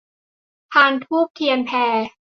[0.71, 1.71] พานธูปเทียนแพ